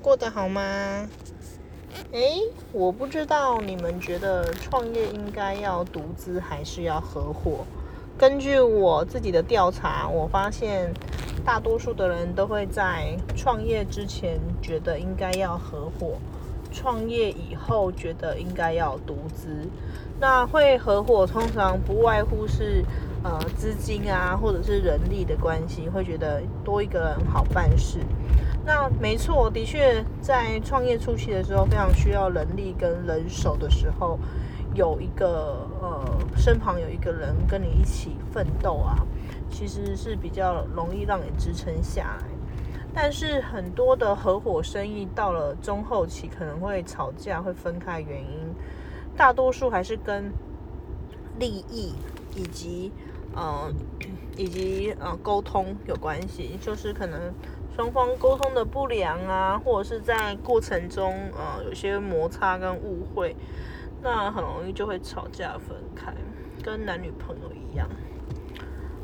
[0.00, 1.08] 过得好吗？
[2.12, 2.40] 诶，
[2.72, 7.64] 我不知道你们觉得创业应该要独资还是要合伙？
[8.16, 10.92] 根据我自己的调查，我发现
[11.44, 16.18] 大多数的人都会在创业之前觉得应该要合伙，
[16.72, 19.68] 创业以后觉得应该要独资。
[20.20, 22.84] 那会合伙通常不外乎是。
[23.24, 27.98] 呃，资金啊，或者是人力的关系，会觉得多一个人好办事。
[28.68, 34.18] 那没错，的确在创业初期的时候，非常需要人力跟人手的时候，
[34.74, 36.04] 有一个呃
[36.36, 38.98] 身旁有一个人跟你一起奋斗啊，
[39.50, 42.26] 其实是比较容易让你支撑下来。
[42.92, 48.54] 但是很多的合伙生意到了中后期，可能会吵架，会分开，原因
[49.16, 50.30] 大多数还是跟
[51.38, 51.94] 利益
[52.36, 52.92] 以及。
[53.40, 53.72] 嗯，
[54.36, 57.32] 以及呃沟通有关系，就是可能
[57.78, 63.36] 双方沟通的不良啊，或者是在过程中呃有些摩擦跟误会，
[64.02, 66.12] 那很容易就会吵架分开，
[66.60, 67.88] 跟男女朋友一样，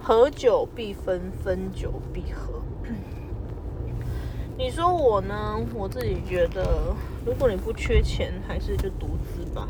[0.00, 2.62] 合久必分，分久必合。
[4.56, 5.58] 你说我呢？
[5.74, 6.94] 我自己觉得，
[7.26, 9.66] 如果你不缺钱，还是就独资吧。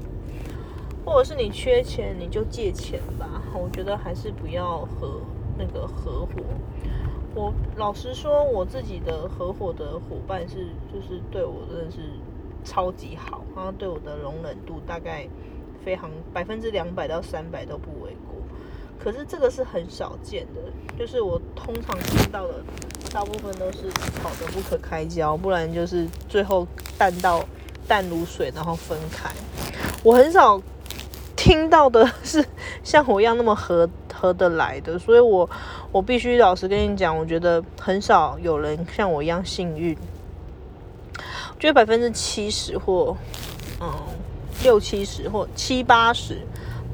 [1.07, 3.41] 或者是你缺钱，你就借钱吧。
[3.55, 5.23] 我觉得还是不要和
[5.57, 6.33] 那个合伙。
[7.35, 11.99] 我老实说，我自己的合伙的伙伴是，就是对我真的是
[12.65, 15.29] 超级好，然后对我的容忍度大概
[15.85, 18.35] 非常百分之两百到三百都不为过。
[18.99, 20.61] 可是这个是很少见的，
[20.99, 22.63] 就是我通常听到的
[23.13, 26.67] 大部分都是吵得不可开交，不然就是最后
[26.99, 27.45] 淡到
[27.87, 29.31] 淡如水，然后分开。
[30.03, 30.61] 我很少。
[31.51, 32.45] 听到的是
[32.85, 35.51] 像我一样那么合合得来的，所以我
[35.91, 39.97] 我必须老实跟你讲，我觉得很少有人像我一样幸运。
[41.17, 43.17] 我觉得百分之七十或
[43.81, 43.93] 嗯
[44.63, 46.41] 六七十或七八十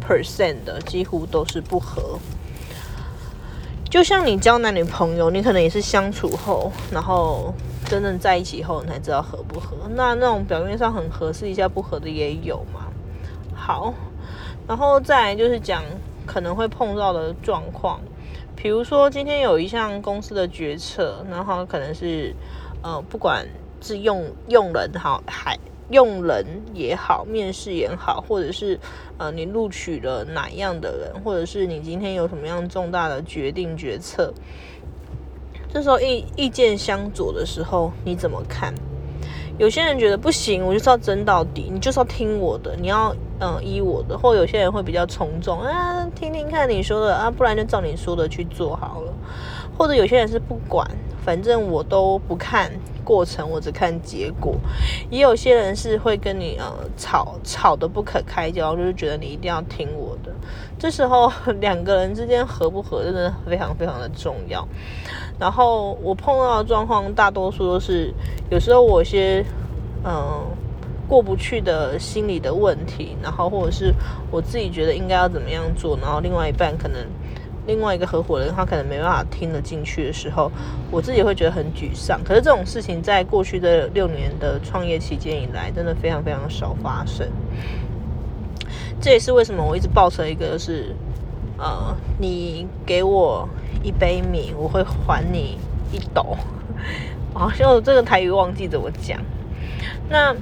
[0.03, 2.19] percent 的几乎都是不合。
[3.91, 7.53] 就像你交男女朋友，你可能也是相处后，然后
[7.85, 9.77] 真正在一起后，你才知道合不合。
[9.91, 12.87] 那那种表面上很合适一下不合的也有嘛。
[13.55, 13.93] 好。
[14.69, 15.83] 然后再就是讲
[16.27, 18.01] 可能会碰到的状况，
[18.57, 22.35] 比如说今天有一项公司的决策，然后可能是
[22.83, 23.47] 呃，不管
[23.81, 25.57] 是用用人好还
[25.91, 26.45] 用人
[26.75, 28.79] 也好，面试也好，或者是
[29.19, 34.35] 呃你录取了哪样的人，或者是你今天有什么样重大的决定决策，
[35.73, 38.75] 这时候意意见相左的时候，你怎么看？
[39.59, 49.13] 有些人觉得不行，我就是要争到底，你就是要听我的，你要嗯依我的，或有些人会比较从众啊，听听看你说的啊，不然就照你说的去做好了。
[49.79, 50.87] 或者有些人是不管，
[51.25, 52.71] 反正我都不看
[53.07, 54.57] 过程，我只看结果。
[55.09, 60.33] 也有些人是会跟你呃吵吵得不可开交，就是觉得你一定要听我的。
[60.77, 64.67] 这时候 两个人之间合不合，真的非常非常的重要。
[65.39, 68.13] 然后我碰到的状况，大多数都是
[68.51, 69.45] 有时候我些
[70.05, 70.45] 嗯
[71.09, 73.95] 过不去的心理的问题，然后或者是
[74.31, 77.01] 我自己觉得应该要怎么样做，然后另外一半可能
[77.67, 80.51] 另外一个合伙人他可能没办法听得进去的时候，
[80.91, 82.21] 我自己会觉得很沮丧。
[82.25, 87.29] 可是这种事情在过去的六年的创业期间以来，真的非常非常少发生。
[89.01, 90.95] 这也是为什么我一直抱持一个就是，
[91.59, 93.49] 呃，你给我。
[93.83, 95.59] 一杯米，我会还你
[95.93, 96.37] 一斗。
[97.33, 99.21] 好像我这个台语忘记怎么讲。
[100.09, 100.35] 那，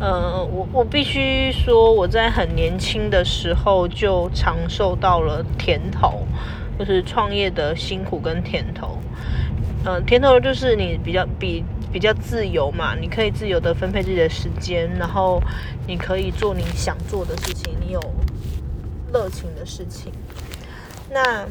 [0.00, 6.24] 呃，我我必须说，我在很年轻的时候就尝受到了甜头，
[6.78, 8.98] 就是创业的辛苦跟甜头。
[9.84, 15.42] 嗯，甜头就是你比较比比较自由嘛，你可以自由的分配自己的时间，然后
[15.86, 18.00] 你可以做你想做的事情，你有
[19.12, 20.12] 热情的事情。
[21.10, 21.46] 那。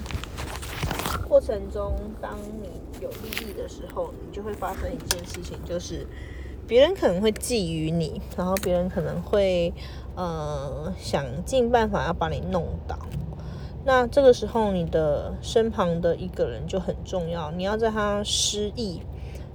[1.27, 2.69] 过程中，当你
[3.01, 6.07] 有利益的时候，你就会发生一件事情，就是
[6.67, 9.73] 别人可能会觊觎你，然后别人可能会
[10.15, 12.99] 呃想尽办法要把你弄倒。
[13.85, 19.01] 那这个时候，你的身旁的一个人就很重要，你要在他失意，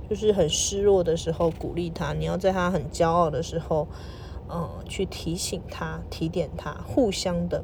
[0.09, 3.87] 就是很失落的时候鼓励他；你要在他很骄傲的时候，
[4.49, 7.63] 嗯，去提醒他、提点他，互相的。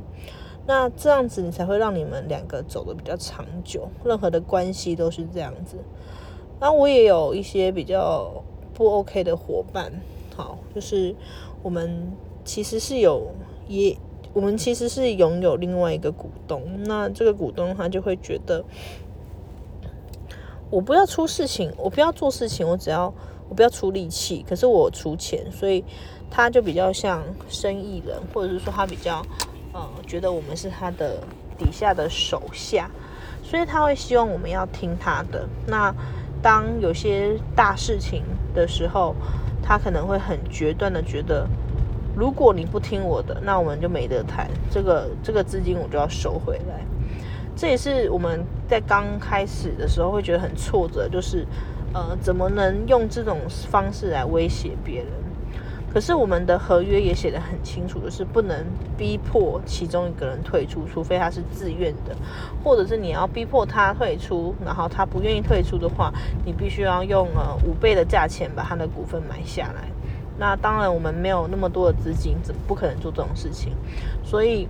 [0.66, 3.88] 那这样子，你才会让你们两个走的比较长久。
[4.04, 5.78] 任何的关系都是这样子。
[6.60, 8.30] 那我也有一些比较
[8.78, 9.92] 不 OK 的伙伴，
[10.36, 11.12] 好，就是
[11.64, 12.12] 我们
[12.44, 13.26] 其实是有
[13.66, 13.98] 也，
[14.32, 16.62] 我们其实是拥有另外一个股东。
[16.84, 18.64] 那这个股东他就会觉得，
[20.70, 23.12] 我不要出事情，我不要做事情，我只要
[23.48, 25.84] 我不要出力气，可是我出钱，所以
[26.30, 29.26] 他就比较像生意人，或者是说他比较
[29.72, 31.19] 呃觉得我们是他的
[31.58, 32.88] 底下的手下，
[33.42, 35.48] 所以他会希望我们要听他的。
[35.66, 35.92] 那
[36.43, 38.23] 当有些大事情
[38.55, 39.14] 的时候，
[39.62, 41.46] 他可能会很决断的觉得。
[42.17, 44.50] 如果你不听我的，那我们就没得谈。
[44.69, 46.85] 这个这个资金我就要收回来。
[47.55, 51.46] 这也是我们在刚开始的时候会觉得很挫折，就是
[51.93, 55.12] 呃，怎么能用这种方式来威胁别人？
[55.98, 58.64] 可是我们的合约也写得很清楚，就是不能
[58.96, 62.14] 逼迫其中一个人退出，除非他是自愿的，
[62.62, 66.14] 或者是你要逼迫他退出，然后他不愿意退出的话，
[66.46, 69.88] 你必须要用呃五倍的价钱把他的股份买下来。
[70.38, 73.72] 那当然，我们没有那么多的资金，怎不可能做这种事情？
[74.22, 74.68] 所以，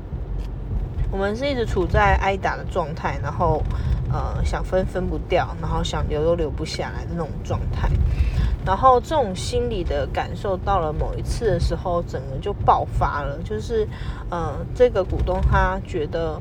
[1.10, 3.62] 我们是一直处在挨打的状态，然后，
[4.10, 7.90] 呃，想分分不掉，然后想留又留不下来的那种状态。
[8.64, 13.38] 然后，这种心理的感受到了某一次的时候，整个就爆发了。
[13.42, 13.88] 就是，
[14.30, 16.40] 呃，这个股东他觉得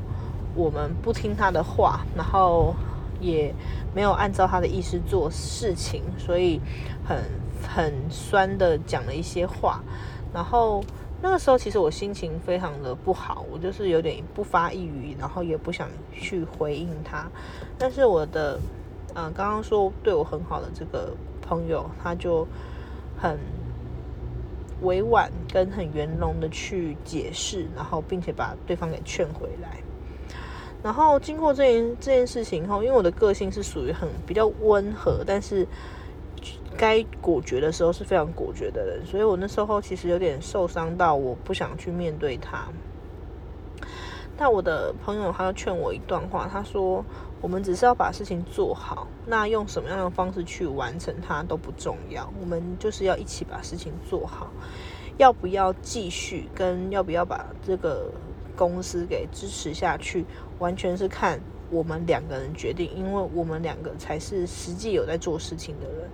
[0.54, 2.74] 我们不听他的话，然后
[3.20, 3.54] 也
[3.94, 6.60] 没有按照他的意思做事情，所以
[7.06, 7.22] 很。
[7.60, 9.82] 很酸的讲了一些话，
[10.32, 10.82] 然后
[11.20, 17.26] 那个时候其实我心情非常的不好，我就是有点不发一语，然后也不想去回应他。
[17.76, 18.60] 但是我的，
[19.12, 21.12] 嗯，刚刚说对我很好的这个
[21.48, 22.46] 朋友，他就
[23.16, 23.38] 很
[24.82, 29.78] 委婉跟很圆融的去解释，然后并且把对方给劝回来。
[30.82, 35.66] 然后经过这件这件事情后，因为我的个性是属于很比较温和，但是。
[36.76, 42.68] 该果决的时候是非常果决的人，所以我那时候其实有点受伤到，我不想去面对他。
[44.40, 47.04] 但我的朋友他劝我一段话，他说
[47.42, 54.48] ：“我们只是要把事情做好，那用什么样的方式去完成它都不重要，我们就是要一起把事情做好。
[55.16, 58.12] 要不要继续，跟要不要把这个
[58.56, 60.24] 公司给支持下去，
[60.60, 66.08] 完全是看我们两个人决定，因为我们两个才是实际有在做事情的人。”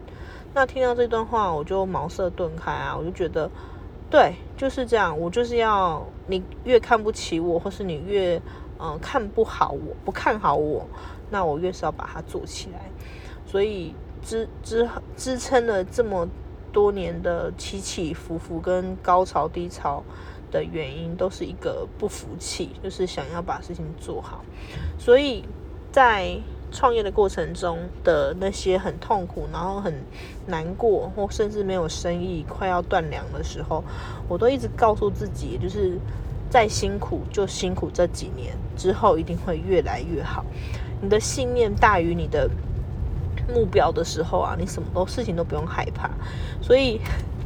[0.56, 2.96] 那听到这段话，我就茅塞顿开啊！
[2.96, 3.50] 我就觉得，
[4.14, 5.18] 对，就是这样。
[5.18, 8.40] 我就是要你越看不起我，或是你越
[8.78, 10.86] 嗯看不好我，不看好我，
[11.32, 12.78] 那我越是要把它做起来。
[13.44, 16.28] 所以支支支撑了这么
[16.72, 20.00] 多年的起起伏伏跟高潮低潮
[20.52, 24.44] 的原因，都是一个不服气，就是想要把事情做好。
[24.96, 25.44] 所以
[25.90, 26.38] 在
[26.74, 29.94] 创业的过程中的那些很痛苦，然后很
[30.46, 33.82] 难过，或甚至没有生意快要断粮的时候，
[34.28, 35.96] 我都一直告诉自己，就是
[36.50, 40.44] 再辛苦就辛苦这几年，之后一定会越来越好。
[41.00, 42.50] 你的信念大于你的
[43.48, 46.10] 目标的时候啊，你什么都事情都不用害怕。
[46.60, 47.00] 所以。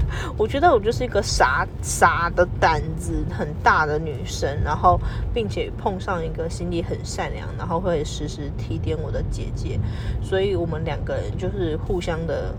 [0.36, 4.98] 我觉得我就是一个傻傻的胆子很大的女生，然后
[5.34, 9.78] 并且碰上一个心地很善良，然后会时时提点我的姐姐，
[10.22, 12.54] 所以我们两个人就是互相的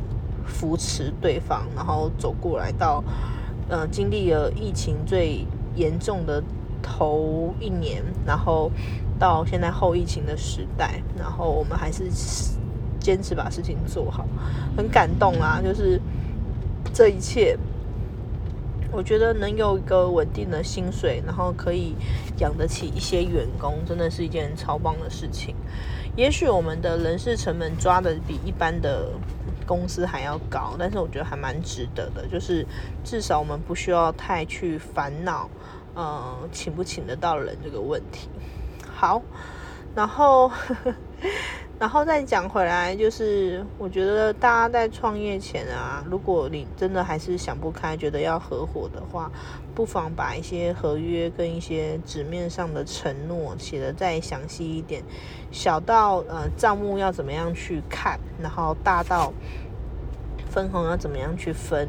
[0.46, 3.04] 扶持对方，然后走过来到
[3.68, 5.46] 呃经历了疫情最
[5.76, 6.44] 严重的
[6.82, 8.72] 头一年，然后
[9.18, 12.10] 到现在后疫情的时代，然后我们还是
[13.00, 14.28] 坚持把事情做好，
[14.78, 16.00] 很感动啊，就是。
[17.00, 17.58] 这一切，
[18.92, 21.96] 我觉得能有一个稳定的薪水，然后可以
[22.40, 25.56] 养得起一些员工，真的是一件超棒的事情。
[26.18, 29.14] 也许我们的人事成本抓的比一般的
[29.66, 32.28] 公司还要高，但是我觉得还蛮值得的。
[32.28, 32.68] 就是
[33.02, 35.50] 至少我们不需要太去烦恼，
[35.96, 38.28] 呃，请不请得到人这个问题。
[38.94, 39.22] 好，
[39.96, 40.52] 然后。
[41.80, 49.32] 然后再讲回来，就是我觉得大家在创业前啊，如果你真的还是想不开，觉得要合伙的话，
[49.74, 55.02] 不妨把一些合约跟一些纸面上的承诺写的再详细一点，
[55.52, 59.32] 小到呃账目要怎么样去看，然后大到。
[60.50, 61.88] 分红要怎么样去分，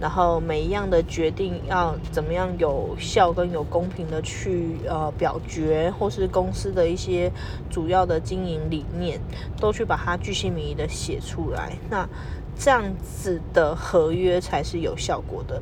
[0.00, 7.32] 然后每一样的决定要怎么样有效跟有公平的去呃表决，或是公司的一些
[7.70, 9.18] 主要的经营理念，
[9.58, 11.72] 都去把它巨细靡遗的写出来。
[11.90, 12.08] 那
[12.56, 15.60] 这样子的合约才是有效果的。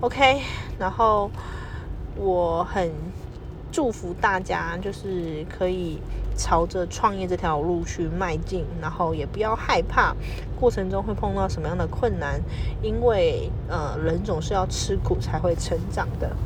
[0.00, 0.40] OK，
[0.78, 1.30] 然后
[2.16, 2.90] 我很
[3.76, 5.98] 祝福大家，就是可以。
[6.38, 10.14] 朝着创业这条路去迈进，然后也不要害怕
[10.60, 12.38] 过程中会碰到什么样的困难，
[12.82, 16.36] 因为呃人总是要吃苦才会成长的。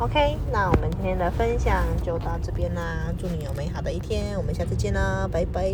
[0.00, 5.72] OK，那我们今天的分享就到这边啦，祝你有美好的一天，我们下次见啦，拜拜。